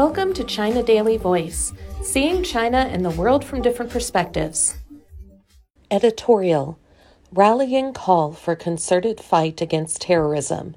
Welcome 0.00 0.32
to 0.32 0.44
China 0.44 0.82
Daily 0.82 1.18
Voice, 1.18 1.74
seeing 2.02 2.42
China 2.42 2.78
and 2.78 3.04
the 3.04 3.10
world 3.10 3.44
from 3.44 3.60
different 3.60 3.92
perspectives. 3.92 4.78
Editorial 5.90 6.78
Rallying 7.30 7.92
Call 7.92 8.32
for 8.32 8.56
Concerted 8.56 9.20
Fight 9.20 9.60
Against 9.60 10.00
Terrorism. 10.00 10.74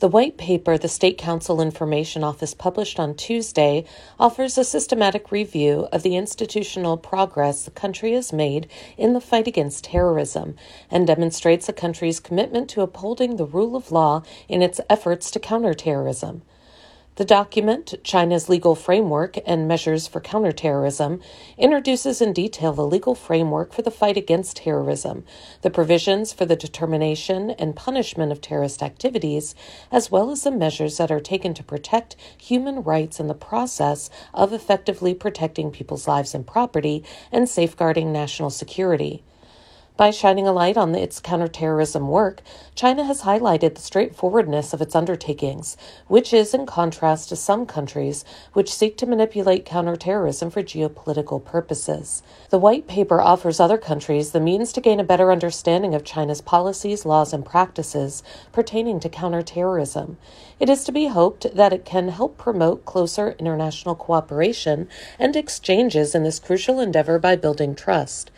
The 0.00 0.08
white 0.08 0.36
paper 0.36 0.76
the 0.76 0.88
State 0.88 1.16
Council 1.16 1.62
Information 1.62 2.22
Office 2.22 2.52
published 2.52 3.00
on 3.00 3.14
Tuesday 3.14 3.86
offers 4.20 4.58
a 4.58 4.62
systematic 4.62 5.32
review 5.32 5.88
of 5.90 6.02
the 6.02 6.14
institutional 6.14 6.98
progress 6.98 7.64
the 7.64 7.70
country 7.70 8.12
has 8.12 8.30
made 8.30 8.68
in 8.98 9.14
the 9.14 9.22
fight 9.22 9.48
against 9.48 9.84
terrorism 9.84 10.54
and 10.90 11.06
demonstrates 11.06 11.66
the 11.66 11.72
country's 11.72 12.20
commitment 12.20 12.68
to 12.68 12.82
upholding 12.82 13.36
the 13.36 13.46
rule 13.46 13.74
of 13.74 13.90
law 13.90 14.22
in 14.50 14.60
its 14.60 14.82
efforts 14.90 15.30
to 15.30 15.40
counter 15.40 15.72
terrorism. 15.72 16.42
The 17.18 17.24
document, 17.24 17.94
China's 18.04 18.48
Legal 18.48 18.76
Framework 18.76 19.38
and 19.44 19.66
Measures 19.66 20.06
for 20.06 20.20
Counterterrorism, 20.20 21.20
introduces 21.58 22.20
in 22.20 22.32
detail 22.32 22.72
the 22.72 22.86
legal 22.86 23.16
framework 23.16 23.72
for 23.72 23.82
the 23.82 23.90
fight 23.90 24.16
against 24.16 24.58
terrorism, 24.58 25.24
the 25.62 25.68
provisions 25.68 26.32
for 26.32 26.46
the 26.46 26.54
determination 26.54 27.50
and 27.50 27.74
punishment 27.74 28.30
of 28.30 28.40
terrorist 28.40 28.84
activities, 28.84 29.56
as 29.90 30.12
well 30.12 30.30
as 30.30 30.44
the 30.44 30.52
measures 30.52 30.98
that 30.98 31.10
are 31.10 31.18
taken 31.18 31.54
to 31.54 31.64
protect 31.64 32.14
human 32.40 32.84
rights 32.84 33.18
in 33.18 33.26
the 33.26 33.34
process 33.34 34.10
of 34.32 34.52
effectively 34.52 35.12
protecting 35.12 35.72
people's 35.72 36.06
lives 36.06 36.36
and 36.36 36.46
property 36.46 37.02
and 37.32 37.48
safeguarding 37.48 38.12
national 38.12 38.50
security. 38.50 39.24
By 39.98 40.12
shining 40.12 40.46
a 40.46 40.52
light 40.52 40.76
on 40.76 40.94
its 40.94 41.18
counterterrorism 41.18 42.06
work, 42.06 42.42
China 42.76 43.02
has 43.02 43.22
highlighted 43.22 43.74
the 43.74 43.80
straightforwardness 43.80 44.72
of 44.72 44.80
its 44.80 44.94
undertakings, 44.94 45.76
which 46.06 46.32
is 46.32 46.54
in 46.54 46.66
contrast 46.66 47.30
to 47.30 47.34
some 47.34 47.66
countries 47.66 48.24
which 48.52 48.72
seek 48.72 48.96
to 48.98 49.06
manipulate 49.06 49.64
counterterrorism 49.64 50.50
for 50.50 50.62
geopolitical 50.62 51.44
purposes. 51.44 52.22
The 52.50 52.60
white 52.60 52.86
paper 52.86 53.20
offers 53.20 53.58
other 53.58 53.76
countries 53.76 54.30
the 54.30 54.38
means 54.38 54.72
to 54.74 54.80
gain 54.80 55.00
a 55.00 55.04
better 55.04 55.32
understanding 55.32 55.96
of 55.96 56.04
China's 56.04 56.42
policies, 56.42 57.04
laws, 57.04 57.32
and 57.32 57.44
practices 57.44 58.22
pertaining 58.52 59.00
to 59.00 59.08
counterterrorism. 59.08 60.16
It 60.60 60.70
is 60.70 60.84
to 60.84 60.92
be 60.92 61.08
hoped 61.08 61.56
that 61.56 61.72
it 61.72 61.84
can 61.84 62.10
help 62.10 62.38
promote 62.38 62.84
closer 62.84 63.34
international 63.40 63.96
cooperation 63.96 64.88
and 65.18 65.34
exchanges 65.34 66.14
in 66.14 66.22
this 66.22 66.38
crucial 66.38 66.78
endeavor 66.78 67.18
by 67.18 67.34
building 67.34 67.74
trust. 67.74 68.30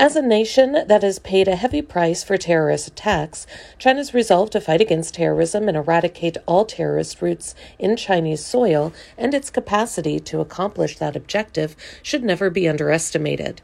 As 0.00 0.14
a 0.14 0.22
nation 0.22 0.84
that 0.86 1.02
has 1.02 1.18
paid 1.18 1.48
a 1.48 1.56
heavy 1.56 1.82
price 1.82 2.22
for 2.22 2.36
terrorist 2.36 2.86
attacks, 2.86 3.48
China's 3.80 4.14
resolve 4.14 4.48
to 4.50 4.60
fight 4.60 4.80
against 4.80 5.14
terrorism 5.14 5.66
and 5.66 5.76
eradicate 5.76 6.36
all 6.46 6.64
terrorist 6.64 7.20
roots 7.20 7.56
in 7.80 7.96
Chinese 7.96 8.44
soil 8.46 8.92
and 9.16 9.34
its 9.34 9.50
capacity 9.50 10.20
to 10.20 10.38
accomplish 10.38 10.96
that 10.98 11.16
objective 11.16 11.74
should 12.00 12.22
never 12.22 12.48
be 12.48 12.68
underestimated. 12.68 13.60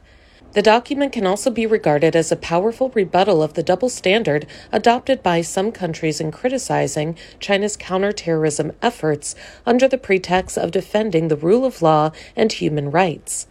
The 0.51 0.61
document 0.61 1.13
can 1.13 1.25
also 1.25 1.49
be 1.49 1.65
regarded 1.65 2.17
as 2.17 2.33
a 2.33 2.35
powerful 2.35 2.89
rebuttal 2.89 3.41
of 3.41 3.53
the 3.53 3.63
double 3.63 3.87
standard 3.87 4.45
adopted 4.73 5.23
by 5.23 5.39
some 5.39 5.71
countries 5.71 6.19
in 6.19 6.33
criticizing 6.33 7.17
China's 7.39 7.77
counterterrorism 7.77 8.73
efforts 8.81 9.35
under 9.65 9.87
the 9.87 9.97
pretext 9.97 10.57
of 10.57 10.71
defending 10.71 11.29
the 11.29 11.37
rule 11.37 11.63
of 11.63 11.81
law 11.81 12.11
and 12.35 12.51
human 12.51 12.91
rights. 12.91 13.47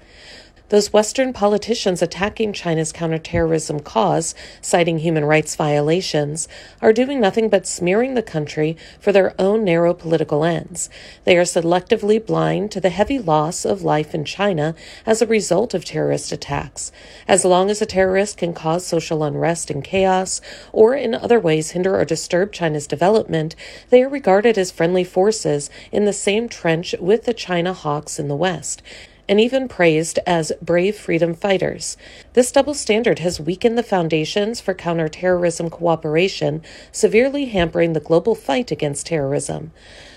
Those 0.74 0.92
Western 0.92 1.32
politicians 1.32 2.02
attacking 2.02 2.52
China's 2.52 2.90
counterterrorism 2.90 3.78
cause, 3.78 4.34
citing 4.60 4.98
human 4.98 5.24
rights 5.24 5.54
violations, 5.54 6.48
are 6.82 6.92
doing 6.92 7.20
nothing 7.20 7.48
but 7.48 7.64
smearing 7.64 8.14
the 8.14 8.24
country 8.24 8.76
for 8.98 9.12
their 9.12 9.40
own 9.40 9.62
narrow 9.62 9.94
political 9.94 10.42
ends. 10.42 10.90
They 11.22 11.36
are 11.36 11.44
selectively 11.44 12.18
blind 12.18 12.72
to 12.72 12.80
the 12.80 12.90
heavy 12.90 13.20
loss 13.20 13.64
of 13.64 13.82
life 13.82 14.16
in 14.16 14.24
China 14.24 14.74
as 15.06 15.22
a 15.22 15.28
result 15.28 15.74
of 15.74 15.84
terrorist 15.84 16.32
attacks. 16.32 16.90
As 17.28 17.44
long 17.44 17.70
as 17.70 17.80
a 17.80 17.86
terrorist 17.86 18.38
can 18.38 18.52
cause 18.52 18.84
social 18.84 19.22
unrest 19.22 19.70
and 19.70 19.84
chaos, 19.84 20.40
or 20.72 20.96
in 20.96 21.14
other 21.14 21.38
ways 21.38 21.70
hinder 21.70 21.96
or 21.96 22.04
disturb 22.04 22.50
China's 22.50 22.88
development, 22.88 23.54
they 23.90 24.02
are 24.02 24.08
regarded 24.08 24.58
as 24.58 24.72
friendly 24.72 25.04
forces 25.04 25.70
in 25.92 26.04
the 26.04 26.12
same 26.12 26.48
trench 26.48 26.96
with 26.98 27.26
the 27.26 27.32
China 27.32 27.72
hawks 27.72 28.18
in 28.18 28.26
the 28.26 28.34
West 28.34 28.82
and 29.28 29.40
even 29.40 29.68
praised 29.68 30.18
as 30.26 30.52
brave 30.60 30.96
freedom 30.96 31.34
fighters. 31.34 31.96
This 32.34 32.52
double 32.52 32.74
standard 32.74 33.20
has 33.20 33.40
weakened 33.40 33.78
the 33.78 33.82
foundations 33.82 34.60
for 34.60 34.74
counterterrorism 34.74 35.70
cooperation, 35.70 36.62
severely 36.92 37.46
hampering 37.46 37.92
the 37.92 38.00
global 38.00 38.34
fight 38.34 38.70
against 38.70 39.06
terrorism. 39.06 39.72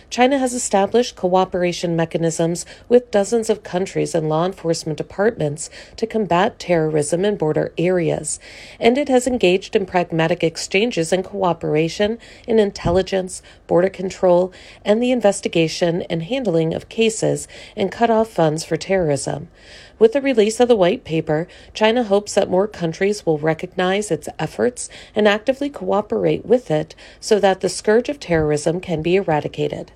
China 0.09 0.40
has 0.40 0.53
established 0.53 1.16
cooperation 1.16 1.95
mechanisms 1.95 2.66
with 2.88 3.12
dozens 3.12 3.50
of 3.50 3.63
countries 3.63 4.16
and 4.16 4.29
law 4.29 4.45
enforcement 4.45 4.97
departments 4.97 5.69
to 5.97 6.07
combat 6.07 6.57
terrorism 6.59 7.25
in 7.25 7.35
border 7.35 7.73
areas, 7.78 8.40
and 8.79 8.97
it 8.97 9.09
has 9.09 9.28
engaged 9.28 9.75
in 9.75 9.85
pragmatic 9.85 10.44
exchanges 10.44 11.12
and 11.12 11.25
cooperation 11.25 12.18
in 12.47 12.57
intelligence, 12.57 13.41
border 13.68 13.90
control, 13.90 14.53
and 14.85 15.03
the 15.03 15.12
investigation 15.12 16.03
and 16.03 16.24
handling 16.24 16.74
of 16.74 16.89
cases 16.89 17.47
and 17.75 17.91
cut 17.91 18.09
off 18.09 18.29
funds 18.29 18.63
for 18.63 18.78
terrorism. 18.78 19.50
With 19.99 20.13
the 20.13 20.21
release 20.21 20.59
of 20.59 20.67
the 20.67 20.75
white 20.75 21.03
paper, 21.03 21.47
China 21.73 22.03
hopes 22.03 22.35
that 22.35 22.49
more 22.49 22.67
countries 22.67 23.25
will 23.25 23.39
recognize 23.39 24.11
its 24.11 24.29
efforts 24.37 24.89
and 25.15 25.27
actively 25.27 25.69
cooperate 25.69 26.45
with 26.45 26.69
it 26.69 26.93
so 27.19 27.39
that 27.39 27.61
the 27.61 27.69
scourge 27.69 28.07
of 28.09 28.19
terrorism 28.19 28.79
can 28.79 29.01
be 29.01 29.15
eradicated. 29.15 29.91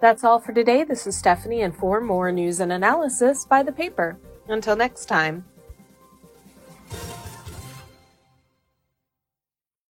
That's 0.00 0.22
all 0.22 0.38
for 0.38 0.52
today. 0.52 0.84
This 0.84 1.06
is 1.06 1.16
Stephanie, 1.16 1.62
and 1.62 1.74
for 1.74 2.00
more 2.00 2.30
news 2.30 2.60
and 2.60 2.70
analysis, 2.70 3.44
buy 3.44 3.62
the 3.62 3.72
paper. 3.72 4.18
Until 4.46 4.76
next 4.76 5.06
time. 5.06 5.44